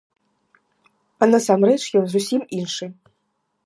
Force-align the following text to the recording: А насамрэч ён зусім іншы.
А 1.25 1.29
насамрэч 1.35 1.79
ён 2.03 2.11
зусім 2.15 2.41
іншы. 2.63 2.85